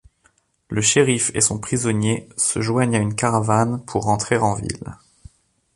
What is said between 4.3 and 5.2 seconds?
en ville.